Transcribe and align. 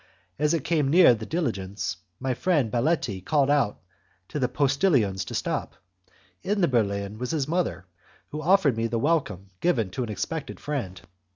As 0.39 0.55
it 0.55 0.63
came 0.63 0.87
near 0.87 1.13
the 1.13 1.27
diligence, 1.27 1.97
my 2.19 2.33
friend 2.33 2.71
Baletti 2.71 3.21
called 3.23 3.51
out 3.51 3.79
to 4.29 4.39
the 4.39 4.49
postillions 4.49 5.23
to 5.25 5.35
stop. 5.35 5.75
In 6.41 6.61
the 6.61 6.67
berlin 6.67 7.19
was 7.19 7.29
his 7.29 7.47
mother, 7.47 7.85
who 8.29 8.41
offered 8.41 8.75
me 8.75 8.87
the 8.87 8.97
welcome 8.97 9.49
given 9.59 9.91
to 9.91 10.01
an 10.01 10.09
expected 10.09 10.59
friend. 10.59 10.99